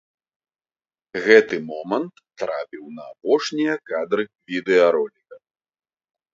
Гэты 1.25 1.55
момант 1.71 2.13
трапіў 2.43 2.83
на 2.97 3.03
апошнія 3.13 3.73
кадры 3.93 4.23
відэароліка. 4.55 5.35